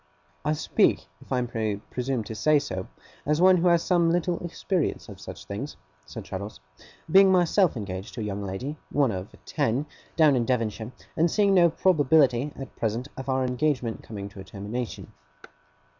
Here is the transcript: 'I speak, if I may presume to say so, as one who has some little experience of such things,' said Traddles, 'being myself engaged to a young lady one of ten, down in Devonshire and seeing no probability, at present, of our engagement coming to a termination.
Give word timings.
'I 0.43 0.53
speak, 0.53 1.05
if 1.21 1.31
I 1.31 1.39
may 1.41 1.75
presume 1.75 2.23
to 2.23 2.33
say 2.33 2.57
so, 2.57 2.87
as 3.23 3.39
one 3.39 3.57
who 3.57 3.67
has 3.67 3.83
some 3.83 4.09
little 4.09 4.39
experience 4.39 5.07
of 5.07 5.21
such 5.21 5.45
things,' 5.45 5.77
said 6.07 6.23
Traddles, 6.25 6.59
'being 7.11 7.31
myself 7.31 7.77
engaged 7.77 8.15
to 8.15 8.21
a 8.21 8.23
young 8.23 8.43
lady 8.43 8.77
one 8.91 9.11
of 9.11 9.35
ten, 9.45 9.85
down 10.15 10.35
in 10.35 10.43
Devonshire 10.43 10.91
and 11.15 11.29
seeing 11.29 11.53
no 11.53 11.69
probability, 11.69 12.51
at 12.55 12.75
present, 12.77 13.09
of 13.15 13.29
our 13.29 13.45
engagement 13.45 14.01
coming 14.01 14.27
to 14.29 14.39
a 14.39 14.43
termination. 14.43 15.11